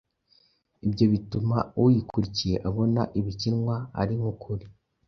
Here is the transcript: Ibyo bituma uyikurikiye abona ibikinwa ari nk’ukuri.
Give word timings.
Ibyo 0.85 1.05
bituma 1.13 1.57
uyikurikiye 1.83 2.55
abona 2.69 3.01
ibikinwa 3.19 3.75
ari 4.01 4.13
nk’ukuri. 4.19 4.65